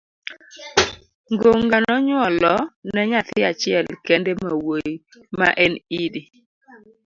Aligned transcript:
Ngunga 1.31 1.77
nonyuolo 1.85 2.53
ne 2.93 3.01
nyathi 3.09 3.39
achiel 3.51 3.87
kende 4.05 4.31
mawuoyi 4.41 4.93
ma 5.37 5.47
en 5.63 5.73
Idi 6.03 6.21